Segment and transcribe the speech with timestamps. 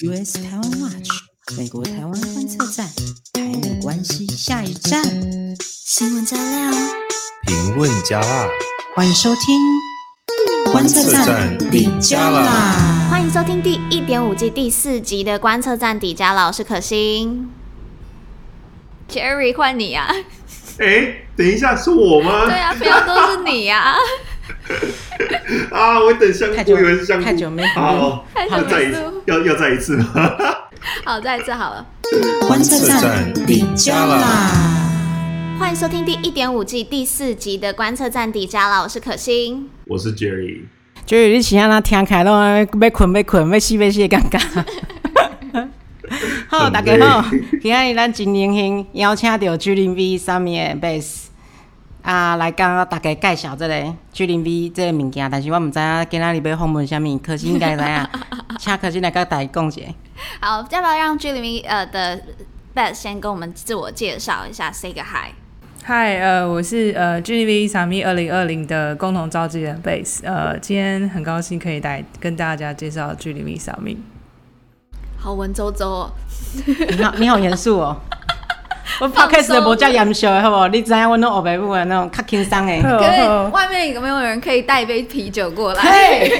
[0.00, 1.10] US 台湾 Watch，
[1.58, 2.88] 美国台湾观测站，
[3.34, 5.04] 台美关系下一站。
[5.60, 6.72] 新闻加料，
[7.46, 8.48] 评论加辣，
[8.96, 9.60] 欢迎收听
[10.72, 13.06] 观测站底加啦！
[13.10, 17.50] 欢迎收听第一点五季第四集的观测站底加啦，我是可心。
[19.10, 20.10] Jerry，换你啊！
[20.78, 22.46] 哎，等一下，是我吗？
[22.46, 23.96] 对啊，不要都是你呀、啊！
[25.70, 27.24] 啊，我等香菇，我以为是香菇。
[27.24, 30.06] 太久没好，要再一次，要要再一次吗？
[31.04, 31.86] 好，再一次好了。
[32.46, 35.58] 观测站底加啦！
[35.58, 38.82] 欢迎收听第一点五季第四集的观测站底加啦！
[38.82, 40.62] 我是可心，我是 Jerry。
[41.06, 44.40] Jerry，你想让他听开了，要困要困，要死要死的尴尬。
[46.48, 47.24] 好，大家好，
[47.62, 51.26] 今日咱真荣幸邀请到 G0V 上面的 Bass
[52.02, 58.08] 啊，来跟大家介绍这个 G 零 V 这个物件，但是我唔知影今仔日要访问什么，可心应该知影，
[58.58, 59.80] 请可心来跟大家讲一下。
[60.40, 62.20] 好，要不要让 G 零 V 呃的
[62.74, 65.32] Bass 先跟我们自我介绍一下，say 个 hi。
[65.84, 73.98] 嗨，呃，我是呃 G0V 撒米二零二零的共同召集人 Base，呃，今天很高兴可以来跟大家介绍 G0V 撒米。
[75.18, 76.10] 好文绉绉哦，
[76.66, 77.96] 你好，你好严肃哦。
[79.00, 80.68] 我 podcast 的无遮严肃的，好不好？
[80.68, 82.82] 你知影我那欧北部的那种较轻松的。
[82.82, 86.30] 可以，外面有没有人可以带一杯啤酒过来？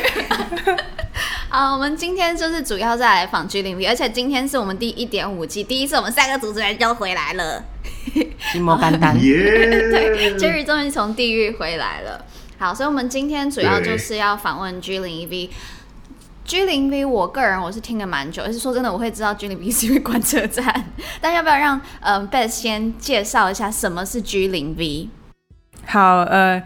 [1.48, 7.62] 好，我们今天就是主要在来访 G0V，而且今天是我们第一点五季第一次，我们三个主持人就回来了。
[8.60, 12.24] 莫简单，对，Jerry 终于从地狱回来了。
[12.58, 14.80] 好，所以我们今天主要就是要访问
[16.46, 17.06] G0V。
[17.08, 20.84] 我个人我是听了蛮久，而是说真的，我会知道 G0V 是因为观测站。
[21.20, 25.08] 但要不要让呃 Bass 先介绍一下什么是 G0V？
[25.86, 26.62] 好，呃，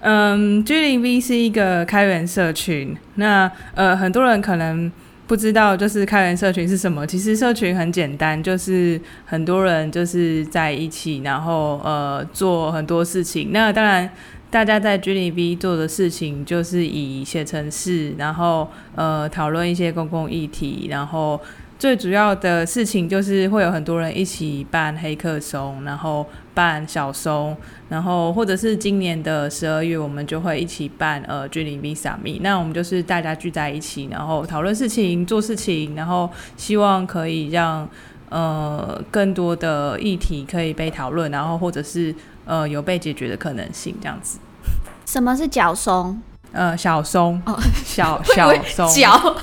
[0.00, 2.96] 嗯，G0V 是一个开源社群。
[3.14, 4.90] 那呃，很多人可能
[5.26, 7.06] 不知道，就是开源社群是什么。
[7.06, 13.50] 其实社群很简单，就是很多人就是在一起，然后呃做很多事情。
[13.52, 14.10] 那当然。
[14.50, 21.38] 大家在 G0V 做的事情就是以写程式，然后呃讨论一些公共议题，然后
[21.78, 27.54] 最主要的事情就是会有很多人一起办黑客松，然后办小松，
[27.90, 37.86] 然后或者是今年的十二月我们就会一起办呃 G0V Summit，那我们就是大家聚在一起，然后讨论事情、做事情，然后希望可以让
[38.30, 42.14] 呃更多的议题可以被讨论，然后或者是。
[42.48, 44.38] 呃，有被解决的可能性，这样子。
[45.04, 46.18] 什么是脚松？
[46.50, 47.54] 呃，小松哦，
[47.84, 48.88] 小 小松。
[48.88, 49.36] 脚。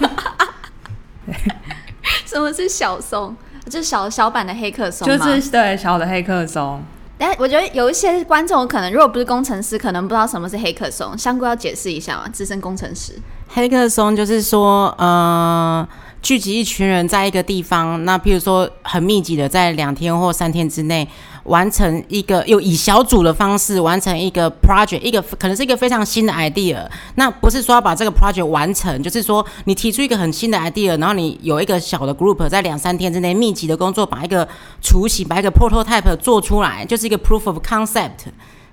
[2.26, 3.36] 什么是小松？
[3.66, 6.82] 就是小小版的黑客松就是对小的黑客松。
[7.18, 11.16] 但我觉得有一些观众可能如果不是工程师，可能不知道什么是黑客松。
[11.16, 12.28] 香菇要解释一下吗？
[12.30, 13.14] 资深工程师。
[13.50, 15.88] 黑客松就是说，呃。
[16.22, 21.08] 聚集一群人在一个地方，那譬如说很密集的，在两天或三天之内
[21.46, 26.86] 完成一个，又以小组的方式完成一个 project，一个可能是一个非常新的 idea。
[27.16, 34.48] 那不是说要把这个 project 完成，就是说你提出一个很新的 idea，然后你有一个小的 group 在两三天之内密集的工作，把一个
[34.82, 38.26] 雏形，把一个 prototype 做出来，就是一个 proof of concept，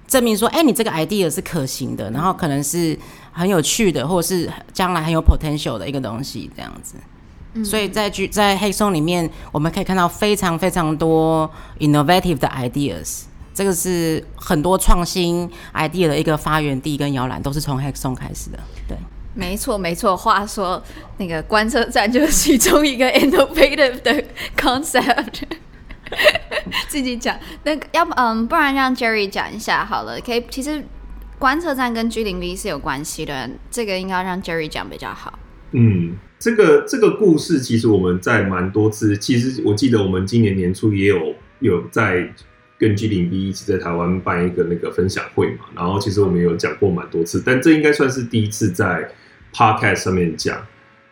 [0.07, 2.99] 证明说，哎，你这个 idea 是可行的，然后可能是
[3.33, 6.95] 很有趣的，或者是将来很有 potential 的一个东西，这样子。
[7.63, 18.59] 所以在剧在黑松里面，我们可以看到非常非常多 innovative 的 ideas，这个是很多创新 idea 的一个发源地跟摇篮，都是从黑松开始的。
[18.89, 18.97] 对，
[19.35, 20.17] 没错没错。
[20.17, 20.83] 话说
[21.19, 24.25] 那个观测站就是其中一个 innovative 的
[24.57, 25.43] concept，
[26.89, 27.39] 自己讲。
[27.65, 30.19] 那个要不嗯，不然让 Jerry 讲一下好了。
[30.21, 30.83] 可以，其实
[31.39, 35.39] 观测站跟 G 零 V 是有关系的，这个应该让 Jerry 讲比较好。
[35.73, 36.17] 嗯。
[36.43, 42.29] 这个这个故事其实我们在蛮多次，其实我记得我们今年年初也有有在
[42.77, 49.09] 跟 G0B 一起在台湾办一个那个分享会嘛，然后其实我们有讲过蛮多次，但这应该算是第一次在
[49.55, 50.61] Podcast 上面讲。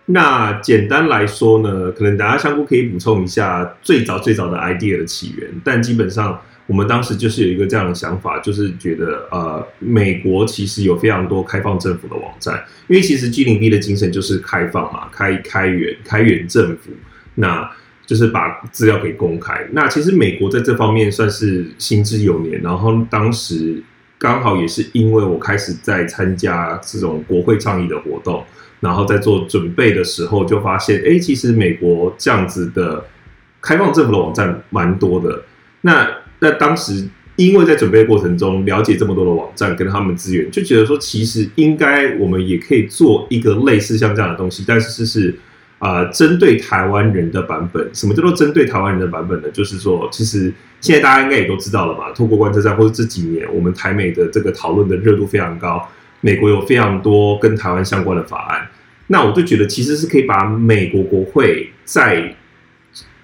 [0.07, 6.43] 那简单来说呢，可能大家香菇可以补充一下最早最早的 idea 的起源，但基本上。
[6.67, 16.93] 我们当时就是有一个这样的想法，就是觉得呃，美国其实有非常多开放政府的网站，因为其实 G0V 的精神就是开放嘛，开开源开源政府，
[17.35, 17.69] 那
[18.07, 19.67] 就是把资料给公开。
[19.73, 23.83] 那其实美国在这方面算是行之有年，然后当时
[24.17, 28.45] 刚好也是因为我开始在参加这种国会倡议的活动，
[28.79, 33.05] 然后在做准备的时候，就发现，哎，其实美国这样子的
[33.61, 35.43] 开放政府的网站蛮多的，
[35.81, 36.20] 那。
[36.41, 45.35] 那当时，因为在准备过程中了解这么多的网站跟他们资源，就觉得说，其实应该我们也可以做一个类似像这样的东西，但是是
[45.79, 49.49] 呃，针对台湾人的版本，什么叫做针对台湾人的版本呢？
[49.51, 50.53] 就是说，其实
[50.83, 55.89] 现在大家应该也都知道了嘛，透过观测站或者这几年，我们台美的这个讨论的热度非常高，
[56.21, 58.69] 美国有非常多跟台湾相关的法案，
[59.07, 62.35] 那我就觉得其实是可以把美国国会在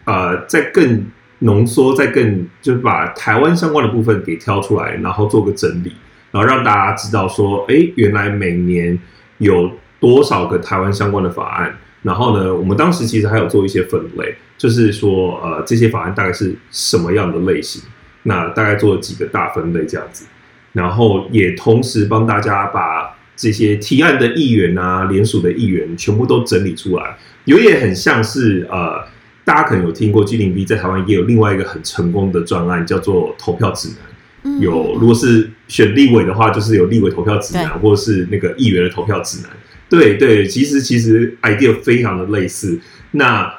[0.04, 1.04] 呃在更
[1.41, 5.93] 浓缩，再更就是把台湾相关的部分给挑出来，然后做个整理，
[6.31, 8.99] 然后让大家知道说，哎，原来每年
[9.38, 11.77] 有多少个台湾相关的法案。
[12.03, 17.83] 然后呢，我们当时其实还有做一些分类，就是说，呃，这些法案大概是什么样的类型？
[18.23, 20.25] 那大概做了几个大分类这样子，
[20.73, 29.05] 然后也同时帮大家把这些提案的议员啊、联署的议员全部都整理出来，有点很像是呃，
[29.46, 34.60] 大家可能有听过 G 零 B 在台湾也有另外一个很成功的专案，叫做投票指南。
[34.60, 39.50] 有，如果是选立委的话，就是有立委投票指南，或者是那个议员的投票指南。
[39.88, 42.76] 对对，其实其实 idea 非常的类似，
[43.12, 43.54] 那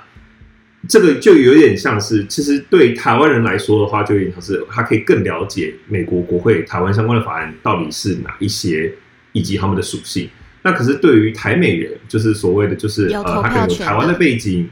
[0.90, 8.92] 这个就有点像是，其实对台湾人来说的话，就有点像是他可以更了解美国国会台湾相关的法案到底是哪一些，
[9.32, 10.30] 以及他们的属性。
[10.64, 14.70] 那可是对于台美人，就是所谓的就是呃，他可能有台湾的背景，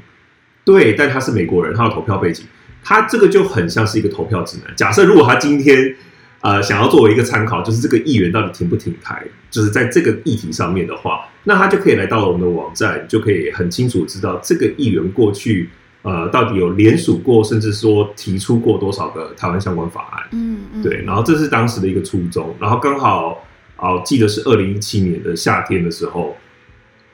[0.65, 2.43] 对，但他是美国人，他有投票背景，
[2.83, 4.75] 他这个就很像是一个投票指南。
[4.75, 5.95] 假设如果他今天。
[6.41, 9.19] 呃，想要作为一个参考，就是这个议员到底挺不挺台，
[9.49, 15.71] 就是在这个议题上面的话，那他就可以来到我们的网站，就可以很清楚知道这个议员过去
[16.03, 20.23] 呃到底有联署过，甚至说提出过多少个台湾相关法案。
[20.33, 23.43] 嗯嗯，对，然后这是当时的一个初衷，然后刚好
[23.77, 26.37] 哦，记得是二零一七年的夏天的时候，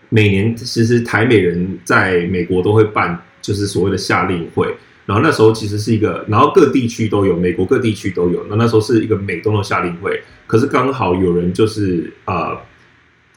[0.10, 4.68] 每年其实台美人在美国都会办，就是所谓的夏令会。
[5.06, 8.46] 然后那时候其实是一个，然后各地区都有，美国各地区都有。
[8.50, 12.56] 那那时候是一个美东的夏令会，可是刚好有人就是呃，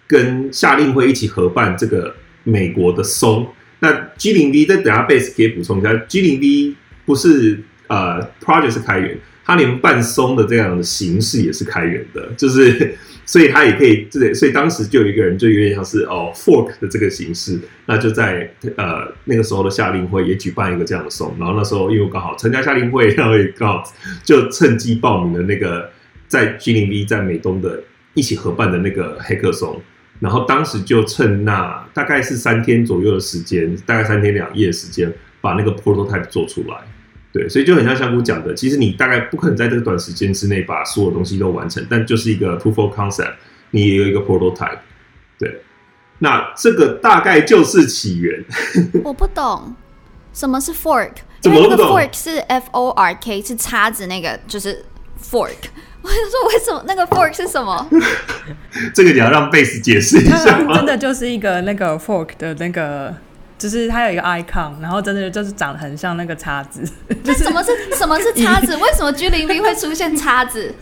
[0.06, 2.14] 跟夏令会一起合办这个
[2.44, 3.48] 美国的松。
[3.80, 6.74] 那 G0V 再等下 Base 可以补充一下，G0V
[7.06, 12.96] 不是呃 Project 是开源，它连办松的这样的形式也是开源的，就是。
[13.26, 23.82] 所以他也可以，这所以当时就有一个人，就有点像是哦 fork 的这个形式，那就在呃那个时候的夏令会也举办一个这样的松，然后那时候因为刚好参加夏令会，然后也刚好
[24.22, 25.90] 就趁机报名了那个
[26.28, 27.82] 在 G0V 在美东的
[28.14, 29.80] 一起合办的那个黑客松，
[30.20, 36.76] 然后当时就趁那大概是三天左右的时间，大概三天两夜的时间，把那个 prototype 做出来。
[37.34, 43.32] 对，所以就很像香菇讲的，其实你大概不可能在这个短时间之内把所有东西都完成，但就是一个 proof of concept，
[43.72, 44.78] 你也有一个 prototype。
[45.36, 45.62] 对，
[46.20, 48.44] 那这个大概就是起源。
[49.02, 49.74] 我不懂
[50.32, 51.10] 什么是 fork，
[51.42, 54.84] 因为那个 fork 是 F O R K，是叉子那个，就是
[55.20, 55.56] fork。
[56.02, 57.90] 我就说为什么那个 fork 是什么？
[58.94, 60.76] 这个你要让贝斯解释一下吗？
[60.76, 63.12] 真的就是一个那个 fork 的那个。
[63.64, 66.86] 就是它有一个 icon，然后真的就是长得很像那个叉子。
[67.22, 68.76] 那什么是什么是 叉子？
[68.76, 70.74] 为什么 G0V 会出现叉子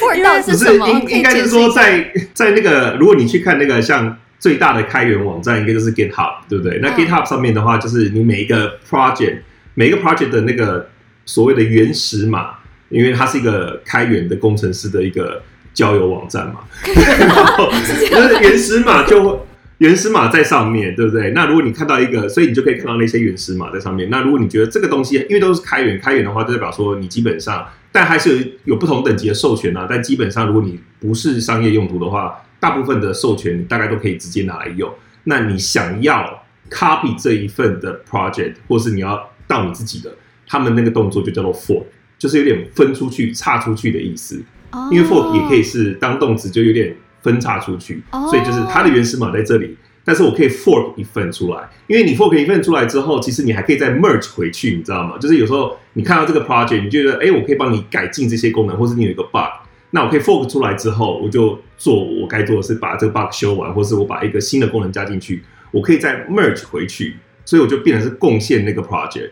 [0.00, 0.88] ？Fork 到底是什么？
[0.88, 6.78] 应应该是说在在那个，如果你去看那个像最大的开源网站，应该就是 GitHub，对不对？
[6.80, 9.40] 那 GitHub 上面的话，就是你每一个 project
[9.74, 10.88] 每一个 project 的那个
[11.26, 12.52] 所谓的原始码，
[12.88, 15.42] 因为它是一个开源的工程师的一个
[15.74, 16.60] 交友网站嘛，
[17.20, 19.38] 然后就是原始码就会。
[19.78, 21.32] 原始码在上面对不对？
[21.32, 24.08] 那如果你看到一个，所以你就可以看到那些原始码在上面。
[24.08, 29.86] 那如果你觉得这个东西，因为都是开源，开源的话，就代表说你基本上，但还是有有不同等级的授权啊。
[29.86, 34.90] 但基本上，如果你不是商业用途的话，大部分的授权你大概都可以直接拿来用。
[35.24, 40.10] 那你想要 copy 这一份的 project，或是你要到你自己的，
[40.46, 41.84] 他们那个动作就叫做 fork，
[42.18, 44.42] 就是有点分出去、岔出去的意思。
[44.90, 46.96] 因为 fork 也可以是当动词，就有点。
[47.26, 55.18] 分叉出去，所以就是它的原始码在这里，但是我可以 fork 一份出来，因为你 fork 一份出来之后，其实你还可以再 merge 回去，你知道吗？
[55.18, 59.50] 就是有时候你看到这个 project，你觉得哎，我可以帮你改进这些功能，或是你有一个 bug，
[59.90, 65.42] 那我可以 fork 出来之后，我就做我该做的是把这个 bug 修完，或是我把一个新的功能加进去，
[65.72, 69.30] 我可以再 merge 回去，所以我就变成是贡献那个 project。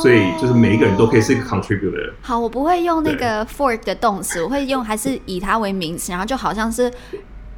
[0.00, 2.12] 所以就是每一个人都可以是一个 contributor。
[2.22, 6.92] 好，我不会用那个 fork 的动词，我会用还是以它为名词，然后就好像是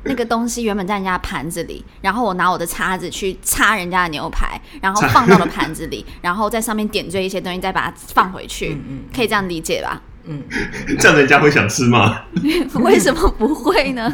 [0.05, 8.77] 那个东西原本在人家盘子里，然后我拿我的叉子去插人家的牛排，然后放到了盘子里， 然后在上面点缀一些东西，再把它放回去，
[9.15, 10.01] 可以这样理解吧？
[10.25, 10.43] 嗯，
[11.01, 12.23] 这样人家会想吃吗？
[12.83, 14.13] 为什么不会呢？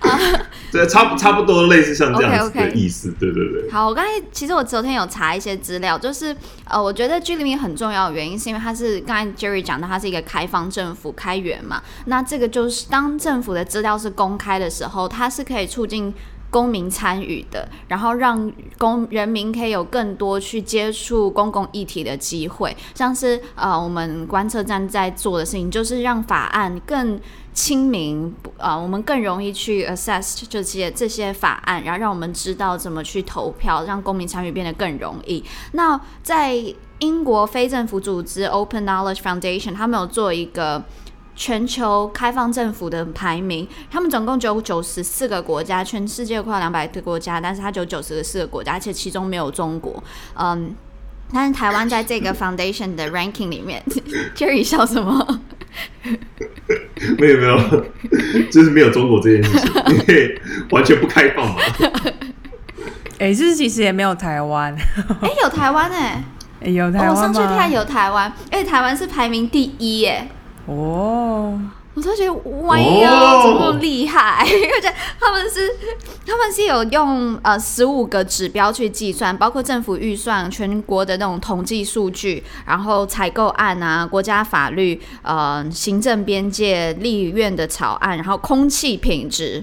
[0.00, 0.18] 啊，
[0.76, 3.18] 对，差差不多类似像这样子的意思，okay, okay.
[3.18, 3.70] 对对对。
[3.70, 11.82] 好，我刚才其实我昨天有查一些资料，就是呃，我觉得居里面很重要的原因是因为它是刚才 Jerry 讲的，它是一个开放政府开源嘛。
[12.04, 16.12] 那这个就是当政府的资料是公开的时候，它是可以促进
[16.50, 22.74] 公民参与的，然后让公人民可以有更多去接触公共议题的机会。
[22.94, 27.20] 像是呃，我们观测站在做的事情，就是让法案更
[27.52, 35.44] 亲民，呃，我们更容易去 assess 这些这些法案，然后让我们知道怎么去投票，让公民参与变得更容易。
[35.72, 36.54] 那在
[37.00, 40.82] 英国非政府组织 Open Knowledge Foundation，他们有做一个。
[41.36, 50.02] 全球开放政府的排名，他们总共只有九十四个国家，全世界快要两百个国家，但是它只有九十四个国家，而且其中没有中国。
[50.34, 50.74] 嗯，
[51.30, 53.82] 但是台湾在这个 foundation 的 ranking 里面
[54.34, 55.40] ，Jerry 笑什么？
[57.18, 57.58] 没 有没有，
[58.50, 60.40] 就是没有中国这件事情，因为
[60.70, 61.56] 完全不开放嘛。
[63.18, 64.74] 哎、欸，就是其实也没有台湾。
[65.20, 66.24] 哎、欸，有台湾哎、
[66.60, 70.26] 欸，有台湾、哦、我上去看有台湾，哎，台湾是排名第一耶。
[70.66, 71.58] 哦，
[71.94, 74.42] 我都觉得哇哟，这么厉害？
[74.44, 75.70] 而且他们是
[76.26, 89.62] 他们是有用呃十五个指标去计算，包括政府预算、全国的那种统计数据，然后采购案啊、国家法律、呃行政边界、立院的草案，然后空气品质。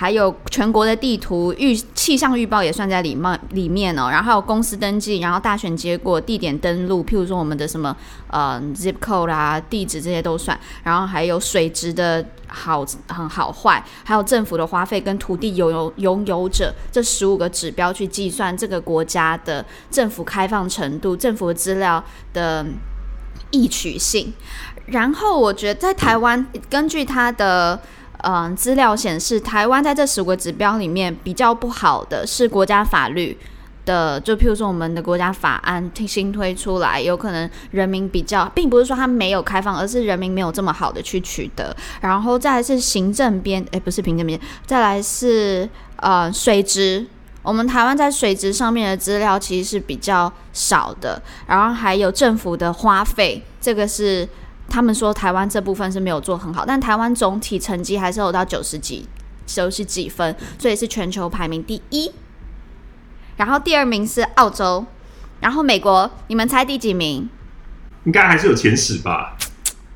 [0.00, 7.94] 还有全国的地图预气象预报也算在里面里面哦，然后还有公司登记，然后大选结果地点登录，譬如说我们的什么
[8.28, 22.02] 呃 zip code 啦、啊、地址这些都算，然后还有水质的好很好坏，还有政府的花费跟土地拥有拥有者这十五个指标去计算这个国家的政府开放程度、政府的资料
[22.32, 22.64] 的
[23.50, 24.32] 易取性。
[24.86, 27.78] 然后我觉得在台湾，根据它的。
[28.22, 33.36] 嗯资料显示，台湾在这十五个指标里面比较不好的是国家法律
[33.84, 41.74] 的，就譬如说我们的国家法案新推出来，有可能人民比较，并不是说它没有开放，而是人民没有这么好的去取得。
[42.00, 47.06] 然后再来是行政边，诶，不是行政边，再来是呃水质，
[47.42, 51.20] 我们台湾在水质上面的资料其实是比较少的。
[51.46, 54.28] 然后还有政府的花费，这个是。
[54.70, 59.06] 他们说台湾这部分是没有做很好，但台湾总体成绩还是有到九十几、
[59.44, 62.12] 九十几分，所以是全球排名第一。
[63.36, 64.86] 然后第二名是澳洲，
[65.40, 67.28] 然后美国，你们猜第几名？
[68.04, 69.36] 应该还是有前十吧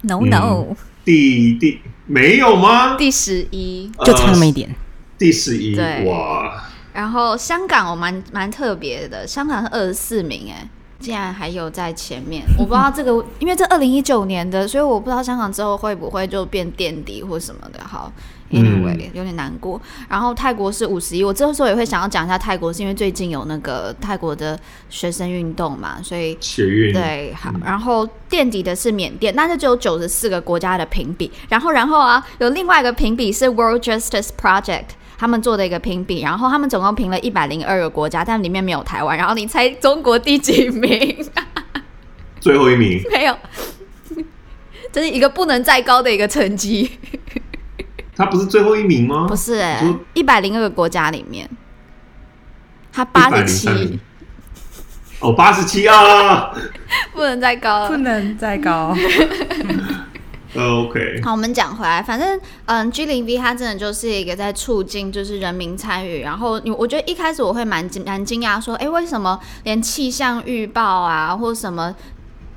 [0.03, 2.97] ？No No，嗯、第第没有吗？
[2.97, 4.69] 第十一，就差那么一点。
[4.69, 4.77] 呃、
[5.17, 6.65] 第十一，对哇！
[6.93, 10.69] 然后香港我蛮蛮特别的，香港是二十四名，哎。
[11.05, 17.81] 竟然还有在前面， 我不知道这个，因为这二零一九年的，所以我不知道香港之后会不会就变垫底或什么的。
[17.85, 18.11] 好
[18.51, 19.79] ，Anyway，有点难过。
[20.09, 24.59] 然后泰国是五十一，我这时候也会想要讲一下泰国，是因为最近有那个泰国的
[24.89, 27.53] 学生运动嘛，所以学运对好。
[27.63, 31.31] 然后垫底的是缅甸，那就只有九十四个国家的评比。
[31.51, 34.97] 然后，然后啊，有另外一个评比是 World Justice Project。
[35.25, 39.17] 他们做的一个评比，然后他们总共评了一百零二个国家，但里面没有台湾。
[39.17, 41.27] 然后你猜中国第几名？
[42.41, 43.03] 最后一名。
[43.11, 43.35] 没有，
[44.93, 46.99] 这是一个不能再高的一个成绩。
[48.15, 49.25] 他不是最后一名吗？
[49.27, 49.65] 不是
[50.13, 51.49] 一百零二个国家里面，
[52.93, 53.99] 他八十七。
[55.21, 56.55] 哦，八十七啊！
[57.15, 58.95] 不能再高，不能再高。
[60.57, 71.95] OK，好，我们讲回来，反正嗯，G 零 V 它真的就是一个在促进就是人民参与，然后你我觉得一开始我会蛮惊蛮惊讶说，哎，为什么连气象预报啊或什么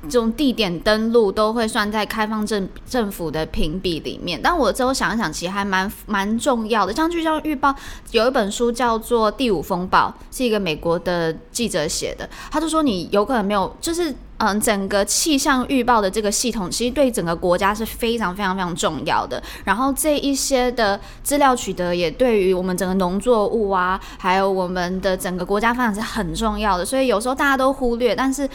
[0.02, 4.40] 这种地点登录都会算在开放政政府的评比里面？
[4.42, 6.92] 但我之后想一想，其实还蛮蛮重要的。
[6.92, 7.74] 像气象预报
[8.10, 14.14] 有一本书叫做《第五风暴》，是一个美国的记者写的，他就说你有可能没有就是。
[14.40, 19.42] 嗯，整个气象预报的这个系统，其实对整个国家是非常非常非常重要的。
[19.64, 26.84] 然后这一些的资料取得，也对于我们整个农作物啊，还有我们的整个国家发展是很重要的。
[26.84, 28.48] 所以有时候大家都忽略，但是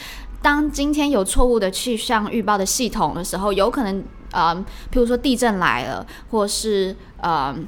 [0.44, 7.66] 当今天有错误的气象预报的系统的时候，有可能，嗯，譬如说地震来了，或是嗯。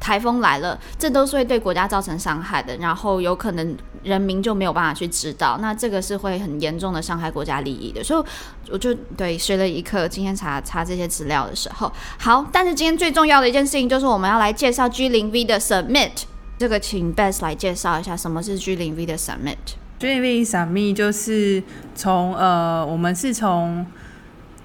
[0.00, 8.04] 台风来了，这都是会对国家造成伤害的，然后有可能人民就没有办法去知道，那这个是会很严重的伤害国家利益的。
[8.04, 8.24] 所以
[8.70, 16.24] 我就对学了一课，今天查查这些资料的时候，好，但是今天最重要的一件事情就是我们要来介绍 G 零 V 的 Submit，
[16.58, 19.56] 这个请 Best 来介绍一下什么是 G 零 V 的 Submit。
[20.04, 21.62] G 零 V Submit 就是
[21.94, 23.86] 从呃，我们是从。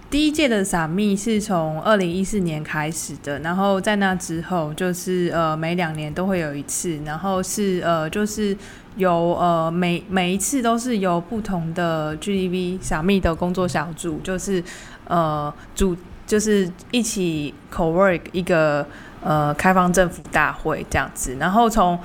[0.10, 8.58] 第一届的 Submit 是从二零一四年开始的，然后在那之后就是呃每两年都会有一次，然后是呃就是
[8.98, 14.62] 由呃每每一次都是由不同的 GDV Submit 的工作小组，就是
[15.08, 15.96] 呃组
[16.28, 18.86] 就是一起 co work 一个
[19.24, 21.98] 呃开放政府大会这样子，然后从。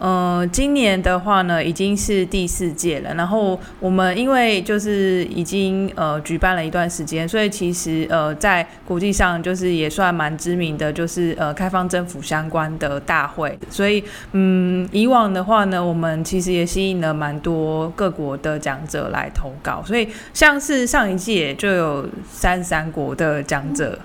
[0.00, 3.14] 呃，今年的话呢，已经是第四届了。
[3.14, 13.58] 然后我们因为就是已经呃举办了一段时间，所以其实呃在国际上就是也算蛮知名的，就是呃开放政府相关的大会。
[13.68, 14.02] 所以
[14.32, 19.82] 嗯，以往的话呢，我们其实也吸引了蛮多各国的讲者来投稿。
[19.84, 23.98] 所以像是上一届就有三十三国的讲者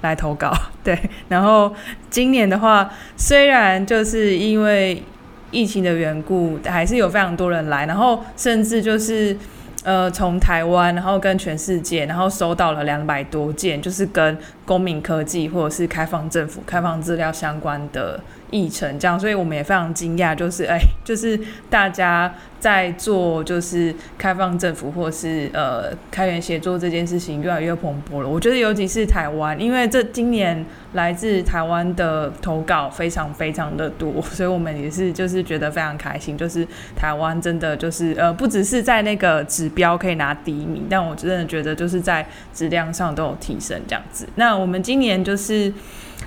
[0.00, 0.52] 来投稿，
[0.82, 0.98] 对。
[1.28, 1.72] 然后
[2.10, 5.00] 今年的话，虽然就是因为
[5.50, 9.36] 疫情的缘故，还是有非常多人来，然后甚至就是，
[9.82, 18.20] 呃，从台湾，然后跟全世界，然后收到了两百多件，就是跟公民科技或者是开放政府、开放资料相关的。
[18.50, 21.38] 议程这样，所以我们也非常惊讶，就是哎，就是
[21.68, 28.28] 大家在做就是开放政府或是呃开源协作这件事情越来越蓬勃了。
[28.28, 30.64] 我觉得尤其是台湾，因为这今年
[30.94, 44.26] 来自台湾的投稿非常非常的多，所以我们也是就是觉得非常开心，就是台湾真的就是呃不只是在那个指标可以拿第一名，但我真的觉得就是在质量上都有提升这样子。
[44.36, 45.72] 那我们今年就是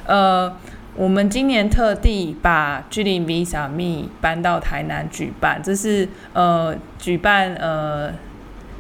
[0.06, 0.56] 呃。
[0.96, 8.14] 我们今年特地把 G0V Summit 搬到台南举办，这是呃举办呃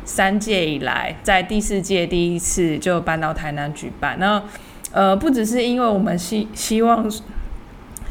[0.04, 4.18] 三届以来，在第四届第一次就搬到台南举办。
[4.20, 4.44] 那
[4.92, 7.10] 呃不只是因为我们希希望。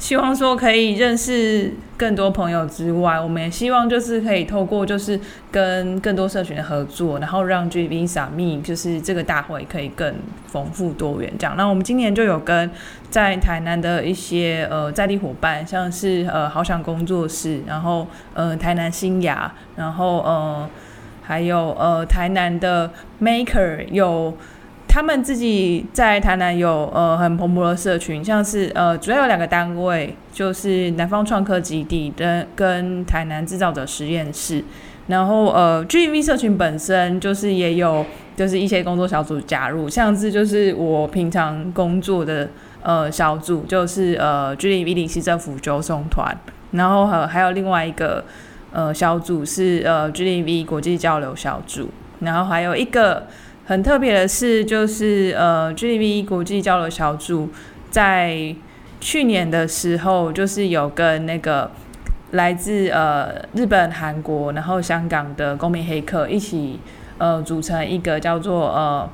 [0.00, 5.20] 希望说可以认识更多朋友之外，我们也希望就是可以透过就是
[5.52, 10.14] 跟更多社群的合作，然后让 GVSME 就是这个大会可以更
[10.46, 11.54] 丰富多元这样。
[11.54, 12.70] 那我们今年就有跟
[13.10, 20.66] 在台南的一些呃在地伙伴，像是呃好想工作室，然后呃台南新雅，然后呃
[21.20, 22.90] 还有呃台南的
[23.20, 24.34] Maker 有。
[24.92, 34.64] 他们自己在台南有呃很蓬勃的社群，像是呃主要有两个单位，就是南方创客基地跟跟台南制造者实验室。
[35.06, 38.04] 然后呃 G0V 社群本身就是也有
[38.34, 42.48] 就是一些工作小组加入，像是就是我平常工作的
[42.82, 46.36] 呃小组，就是呃 G0V 林溪政府九松团，
[46.72, 48.24] 然后还还有另外一个
[48.72, 53.28] 呃小组是呃 G0V 国际交流小组，然后还有一个。
[53.70, 57.50] 很特别的是，就是呃，G D V 国际交流小组
[57.88, 58.52] 在
[59.00, 61.70] 去年的时候，就是有跟那个
[62.32, 66.80] 来自呃日本、韩国，然后香港的公民黑客一起
[67.18, 69.08] 呃组成一个叫做呃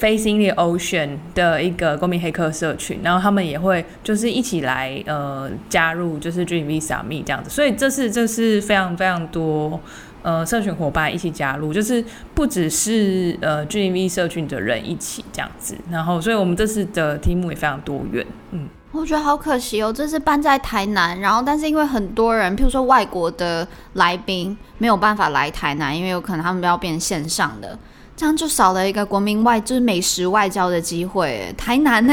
[0.00, 9.80] Facing the Ocean 的一个公民黑客社群，然后他们也会就是一起来呃加入，就是 G0V Summit 这样子，所以这是这是非常非常多。
[10.22, 12.04] 呃，社群伙伴一起加入，就是
[12.34, 18.24] 不只是呃 G0V 社群的人一起这样子，然后，所以我们这次的题目也非常多元。
[18.52, 27.76] 嗯，我觉得好可惜哦，这次搬在台南，然后但是因为很多人，譬如说外国的来宾没有办法来台南，因为有可能他们要变线上的，
[28.16, 31.52] 这样就少了一个国民外就是美食外交的机会。
[31.58, 32.12] 台南呢？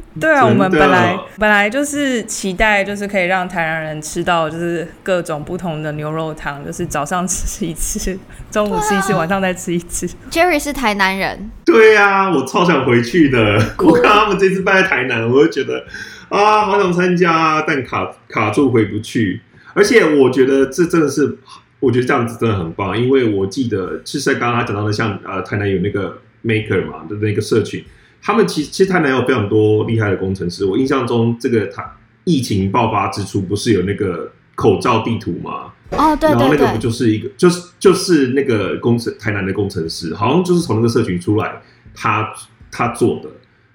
[0.20, 8.18] 对啊，我们本来本来就是期待，就是可以让台南人吃到，就是各种不同的牛肉汤，就是早上吃一次，
[8.50, 10.06] 中午吃一次，啊、晚上再吃一次。
[10.30, 13.58] Jerry 是台南人，对呀、啊，我超想回去的。
[13.78, 15.84] 我看他们这次办在台南，我就觉得
[16.28, 19.40] 啊，好想参加，但卡卡住回不去。
[19.74, 21.36] 而且我觉得这真的是，
[21.80, 27.84] 我觉得这样子真的很棒，因为我记得，其实刚刚他讲到的，像呃，台南有那个 Maker 嘛的那个社群。
[28.26, 30.64] 他们其实其实台南有非常多厉害的工程师。
[30.64, 31.88] 我印象中，这个他
[32.24, 35.72] 疫情爆发之初，不是有那个口罩地图吗？
[35.92, 36.30] 哦，对对对。
[36.30, 41.62] 然后那个不就是一个，就是就是那个工程台南的工程师，好像就是从那个社群出来，
[41.94, 42.28] 他
[42.72, 43.30] 他做的。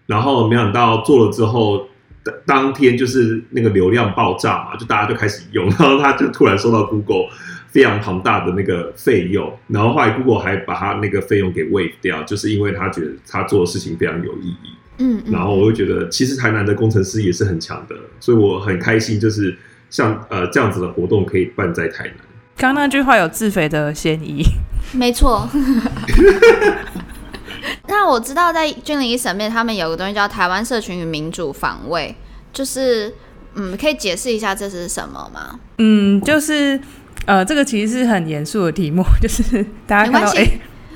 [0.06, 1.88] 然后没想到做了之后，
[2.46, 7.30] 当天就是那个流量爆炸嘛，就大家就开始用，然后他就突然收到 Google。
[7.72, 14.76] 非常庞大的那个费用，然后后来 Google 还把他那个费用给 waive 掉，就是因为他觉得他做的事情非常有意义。
[14.98, 19.58] 嗯，嗯，然后我会觉得，其实台南的工程师也是很强的，所以我很开心，就是
[19.90, 22.16] 像呃这样子的活动可以办在台南。
[22.58, 24.44] 刚刚那句话有自肥的嫌疑，
[24.94, 25.48] 没错。
[27.88, 32.14] 那我知道在 G0V Summit 他们有个东西叫台湾社群与民主防卫，
[32.52, 33.14] 就是
[33.56, 35.58] 嗯，可以解释一下这是什么吗？
[35.78, 36.78] 嗯，就是。
[37.26, 40.48] 呃，这个其实是很严肃的题目， 就是大家看到哎，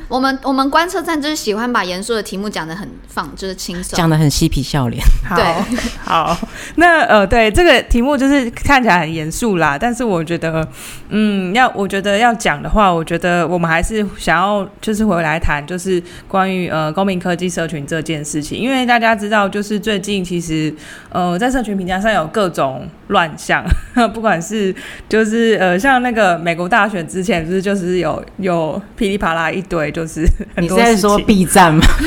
[0.07, 5.03] 我们我们观测站就是喜欢把严肃的题目讲的很放，就是轻松，讲的很嬉皮笑脸。
[5.27, 5.45] 好对，
[6.03, 6.37] 好，
[6.75, 10.67] 那呃，对这个题目就是看起来很严肃啦，但是我觉得，
[11.09, 20.73] 嗯，要我觉得要讲的话，我觉得我们还是想要就是回来谈，就是关于呃公民科技社群这件事情，因为大家知道，就是最近其实
[21.09, 23.65] 呃在社群评价上有各种乱象，
[24.13, 24.73] 不管是
[25.09, 31.81] 就是呃像那个美国大选之前，不是就是有有噼里啪啦一堆，就是很多你是在说 B 站吗？
[31.97, 32.03] 我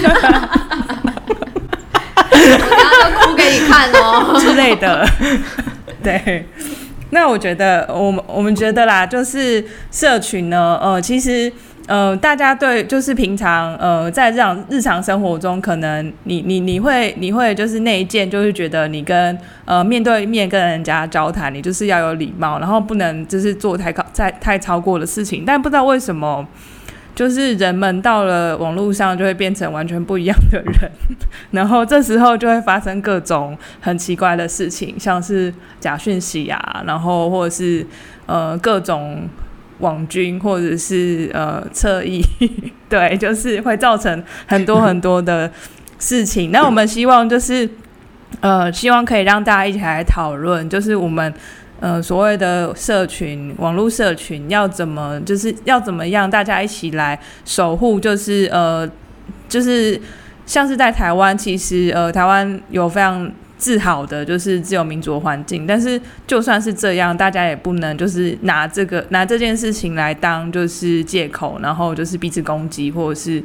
[2.36, 5.08] 等下就哭给你看哦 之类的。
[6.04, 6.46] 对，
[7.10, 11.50] 那我觉得我们我们觉得啦，就是社群呢，呃，其实
[11.86, 26.46] 呃，大家对就是平常呃，在这样日常生活中，可能你你你会你会就是那一件，就是觉得你跟呃面对面跟人家交谈，你就是要有礼貌，然后不能就是做太高太太超过的事情，但不知道为什么。
[27.18, 30.92] 就是人们到了网络上就会变成完全不一样的人，
[31.50, 37.84] 然后这时候就会发生各种很奇怪的事情，像是假讯息啊，然后或者是
[38.26, 39.28] 呃各种
[39.80, 42.24] 网军或者是呃侧翼，
[42.88, 45.50] 对，就是会造成很多很多的
[45.98, 46.52] 事情。
[46.52, 47.68] 那我们希望就是
[48.38, 51.34] 呃希望可以让大家一起来讨论，就是我们。
[51.80, 58.88] 呃，所谓的社群、网络社群要怎么，就是要怎么样，大家一起来守护，就是呃，
[59.48, 60.00] 就是
[60.44, 65.66] 像是在台湾，其实呃，台湾有非常自豪的，就是自由民主环境。
[65.66, 73.42] 但是就算是这样，大家也不能就是拿这个拿这件事情来当就是借口，然后就是彼此攻击，或者是。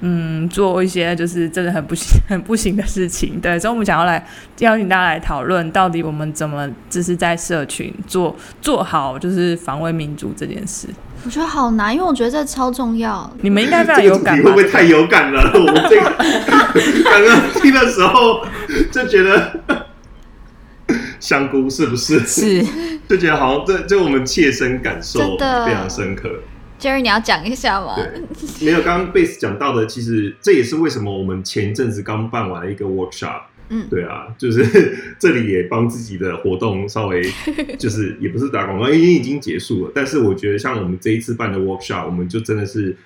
[0.00, 4.26] 嗯，做一些就是真的很不行、 很不行的事情，对，所以我们想要来
[4.58, 10.88] 邀请大家来讨论，到底我们怎么就是在社群做做好，就是防卫民主这件事。
[11.22, 13.30] 我觉得好难，因为我觉得这超重要。
[13.42, 15.52] 你们应该非常有感， 会不会太有感了？
[15.52, 16.10] 我们这个
[17.04, 18.42] 刚刚听的时候
[18.90, 19.60] 就觉得
[21.20, 22.20] 香菇是不是？
[22.20, 22.64] 是，
[23.06, 26.30] 就觉得好像这就我们切身感受非常深刻。
[26.80, 27.94] Jerry，你要讲一下吗？
[27.96, 28.80] 对，没有。
[28.82, 33.42] 刚刚 Base 讲到的，其实这也是为什么我们前一阵子刚办完了一个 workshop。
[33.68, 37.22] 嗯，对啊， 就是这里也帮自己的活动稍微，
[37.78, 39.92] 就是也不是打广告，因为已经结束了。
[39.94, 42.96] 但是我觉得，像我们这一次办的 workshop，我们就真的是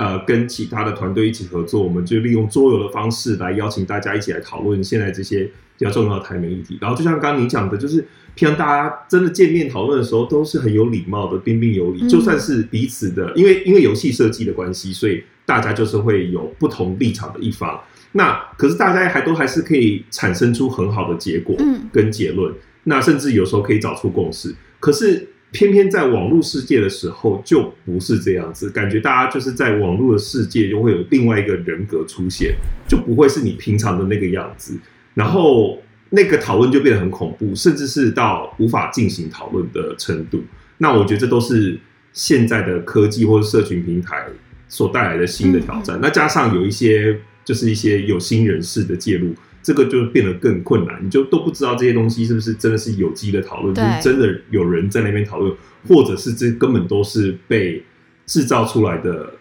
[0.00, 5.44] 呃跟其他的团队一起合作，我们就利用桌游的方式来邀请大家一起来讨论现在这些
[5.78, 6.78] 比较重要的台媒议题。
[6.80, 8.04] 然后就像刚刚你讲的，就是。
[8.36, 12.08] 平常大家真的见面讨论的时候，都是很有礼貌的，彬彬有礼。
[12.08, 17.78] 就算是彼此的，因为因为游戏设计的关系，所以大家就是会有不同立场的一方。
[18.12, 21.56] 那可是大家还都还是可以产生出很好的结果，
[21.92, 22.54] 跟结论。
[22.84, 24.54] 那甚至有时候可以找出共识。
[24.78, 28.70] 可是偏偏在网络世界的时候，就不是这样子。
[28.70, 32.54] 感觉大家就是在网络的世界，就会有另外一个人格出现，
[32.88, 34.78] 就不会是你平常的那个样子。
[35.14, 35.78] 然后。
[36.12, 40.42] 那个讨论就变得很恐怖，甚至是到无法进行讨论的程度。
[40.78, 41.78] 那我觉得这都是
[42.12, 44.26] 现在的科技或者社群平台
[44.66, 46.00] 所带来的新的挑战。
[46.02, 51.04] 那加上有一些就是一些有心人士的介入，这个就变得更困难。
[51.04, 55.54] 你就都不知道这些东西是不是真的是有机的讨论，就是真的有人在那边讨论，
[55.88, 57.84] 或者是这根本都是被
[58.26, 59.32] 制造出来的，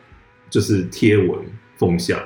[0.49, 1.39] 就是贴文
[1.77, 2.19] 风向。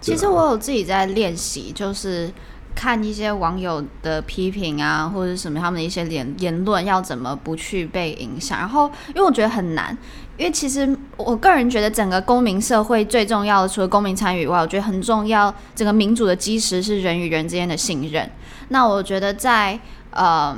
[0.00, 2.30] 其实我有自己在练习，就是。
[2.74, 8.58] 看一些网友的批评啊，或者什么他们的一些言言论，要怎么不去被影响？
[8.58, 9.96] 然后，因为我觉得很难，
[10.36, 18.30] 因为其实我个人觉得，整个公民社会最重要的，除了公民参与以外，我觉得很重要，整个民主的基石是人与人之间的信任。
[18.68, 19.78] 那我觉得在
[20.10, 20.56] 呃。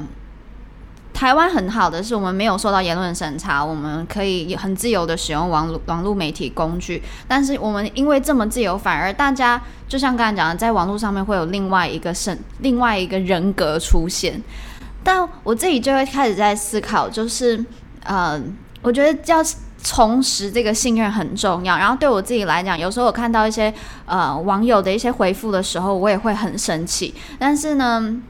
[1.14, 7.00] 台湾很好的是我们没有受到言论审查，我们可以很自由的使用网络网络媒体工具。
[7.28, 14.42] 但是我们因为这么自由，反而大家就像刚才讲的，在网络上面会有另外一个身另外一个人格出现。
[15.04, 17.64] 但我自己就会开始在思考，就是
[18.04, 18.40] 呃，
[18.80, 19.38] 我觉得要
[19.82, 21.76] 重拾这个信任很重要。
[21.76, 23.72] 然后对我自己来讲，有时候我看到一些
[24.06, 27.14] 呃网友的一些回复的时候，我也会很生气。
[27.38, 28.22] 但是呢。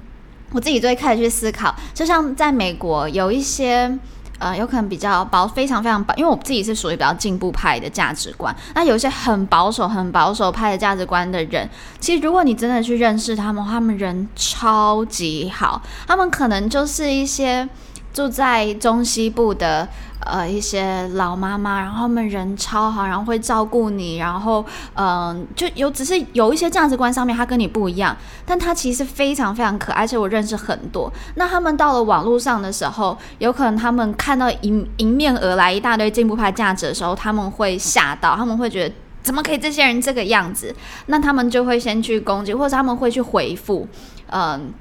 [0.52, 3.98] 我自己就会开始去思考，就像在美国有一些，
[4.38, 8.54] 呃，有可能比较保，非常非常保，因为我自己是属于比较进步派的价值观。
[8.74, 11.68] 那有一些很保守、很保守派的价值观的人，
[12.00, 17.68] 其实如果你真的去认识他们，他们人超级好，他们可能就是一些
[18.12, 19.88] 住在中西部的。
[20.24, 31.12] 呃，一些老妈妈，然后他们人超好，然后会照顾你，然后嗯、就有只是有一些价值观上面他跟你不一样，但他其实非常非常可爱，而且我认识很多。
[31.34, 38.94] 那他们到了网络上的时候，有可能他们看到迎迎面而来一大堆进步派价值的时候，他们会吓到，他们会觉得
[39.24, 40.72] 怎么可以这些人这个样子？
[41.06, 43.88] 那他们就会先去攻击，或者他们会去回复。
[44.30, 44.72] 嗯，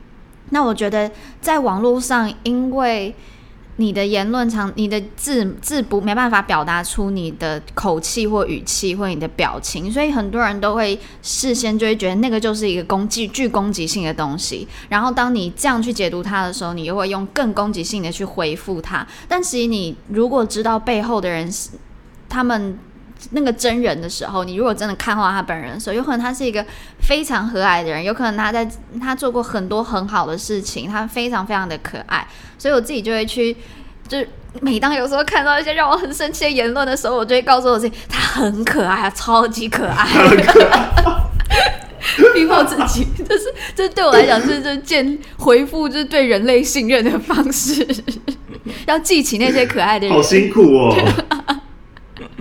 [0.52, 1.12] 那我觉得
[1.42, 3.14] 在网络上，因为
[3.78, 14.68] 你的言论常，你的字字不没办法表达出你的口气或语气或你的表情，所以很多人都会事先就会觉得那个就是一个攻击具攻击性的东西。
[14.90, 19.08] 然后当你这样去解读它的时候，你又会用更攻击性的去回复它。
[19.28, 21.70] 但其实你如果知道背后的人是
[22.30, 22.78] 他们
[23.32, 26.66] 那个真人的时候，你如果真的看到他本人的时候，有可能他是一个
[27.02, 28.68] 非常和蔼的人，有可能他在
[29.00, 32.28] 他做过很多很好的事情，他非常非常的可爱。
[32.58, 33.56] 所以我自己就会去，
[34.08, 34.28] 就是
[34.60, 40.06] 每当有时候看到一些让我很生气的言论的时候，我就会告诉我自己，他很可爱，超级可爱，
[42.34, 47.86] 逼迫自己，就是这对我来讲是这见回复，就是对人类信任的方式，
[48.86, 50.96] 要记起那些可爱的人，好辛苦哦，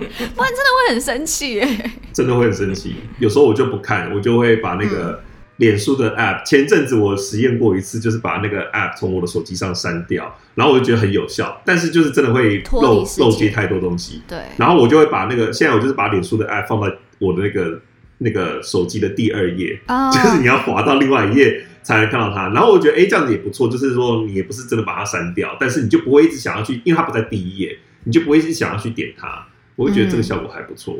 [0.35, 2.95] 不然真的会很生气耶，真的会很生气。
[3.19, 5.11] 有时候我就不看，我就会把那个。
[5.11, 5.19] 嗯
[5.57, 14.23] 脸书的 App，前阵子我实验过一次，就是把那个 App 从我的手机上删掉，然后我就觉得很有效，但是就是真的会漏漏接太多东西。
[14.27, 17.79] 对，然后我就会把那个，现在我就是把脸书的 App 放在我的那个
[18.17, 20.11] 那个手机的第二页，oh.
[20.11, 22.47] 就是你要滑到另外一页才能看到它。
[22.47, 29.45] 然后我觉得，哎，这样子也不错，就是说你也不是真的把它删掉，但是你就不会一直想要去，因为它不在第一页，你就不会一直想要去点它。
[29.81, 30.95] 我会觉得这个效果还不错，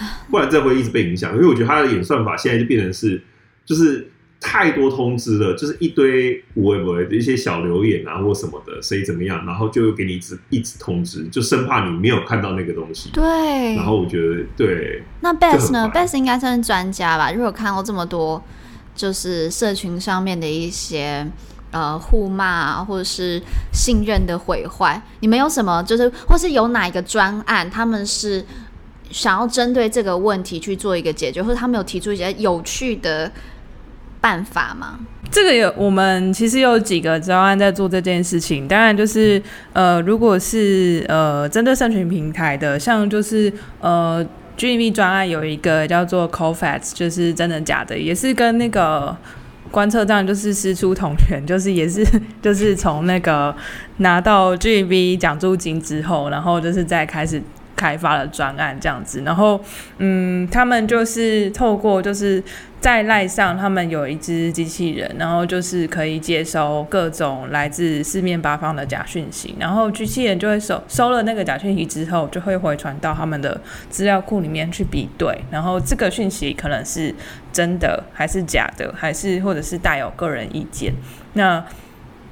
[0.00, 3.20] 嗯、不然这会一直被影响，因为我觉得它的演算法现在就变成是。
[3.66, 13.10] 就是太多通知了，就是一堆无谓无谓的一些小留言啊，或什么的，谁怎么样，然后就给你一直一直通知，就生怕你没有看到那个东西。
[13.12, 13.22] 对。
[13.76, 15.04] 然后我觉得，对。
[15.20, 17.30] 那 Beth 呢？Beth 应该算是专家吧？
[17.30, 18.42] 如果看过这么多，
[18.96, 21.24] 就是社群上面的一些
[21.70, 25.82] 呃互骂啊，或者是信任的毁坏，你们有什么？
[25.82, 28.44] 就是或是有哪一个专案，他们是
[29.10, 33.30] 想要针对这个问题去做一个解决，或者他们有提出一些有趣的。
[34.22, 35.00] 办法吗？
[35.30, 38.68] 这个有，我们其实有几个专案在做这件事情。
[38.68, 44.22] 当然，就是呃，如果是呃针对社群平台的，像就是呃
[44.58, 49.16] GDB 专案有一个叫做 Co-Facts，就是真的假的，也是跟那个
[49.70, 52.04] 观测站就是师出同源，就是也是
[52.42, 53.54] 就是从那个
[53.98, 57.42] 拿到 GB 奖助金之后，然后就是再开始。
[57.80, 59.58] 开发了专案这样子，然后
[59.96, 62.42] 嗯，他们就是透过就是
[62.78, 77.14] 在赖上，他们有一只机器人，然后就是可以接收各种来自四面八方的假讯息，然后机器人就会收收了那个假讯息之后，就会回传到他们的资料库里面去比对，然后这个讯息可能是
[77.50, 80.92] 真的还是假的，还是或者是带有个人意见。
[81.32, 81.64] 那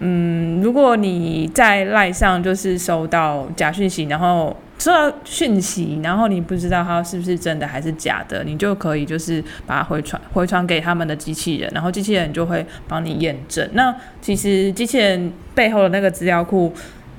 [0.01, 13.69] 嗯，如果你在赖上就是收到假讯息，然后收到讯息，然后你不知道它是不是真的还是假的，你就可以就是把它回传回传给他们的机器人，然后机器人就会帮你验证。
[13.73, 16.73] 那其实机器人背后的那个资料库，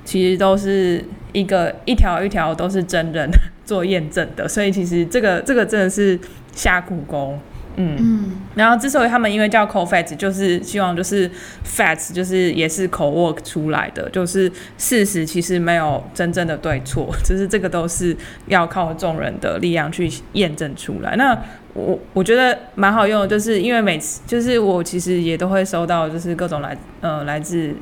[0.04, 3.30] 其实都是一个一条一条都是真人
[3.64, 6.18] 做验证的，所以其实这个这个真的是
[6.54, 7.38] 下苦功。
[7.80, 11.30] 嗯，嗯，然后之所以他们因为叫 Co-Facts，就是希望就是
[11.64, 18.16] Facts 就是也是 Co-Work 出来的，就是事实其实没有真正的对错， 就是这个都是
[18.46, 21.16] 要靠众人的力量去验证出来。
[21.16, 21.36] 那
[21.72, 27.74] 我我觉得蛮好用的，就是因为每次就是我其实也都会收到就是各种来呃来自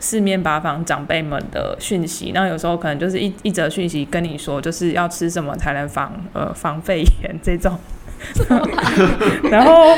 [0.00, 7.78] 四面八方长辈们的讯息，那有时候可能就是一一则讯息跟你说就是要吃什么才能防呃防肺炎这种。
[9.50, 9.96] 然后